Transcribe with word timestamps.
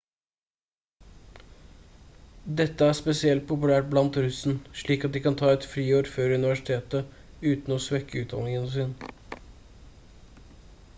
dette 2.61 2.85
er 2.93 2.97
spesielt 3.01 3.45
populært 3.53 3.91
blant 3.93 4.17
russen 4.21 4.57
slik 4.81 5.07
at 5.09 5.15
de 5.19 5.23
kan 5.27 5.37
ta 5.45 5.53
et 5.59 5.69
friår 5.77 6.11
før 6.17 6.35
universitetet 6.41 7.47
uten 7.53 7.77
å 7.81 7.81
svekke 7.89 8.23
utdanningen 8.27 8.69
sin 8.77 8.99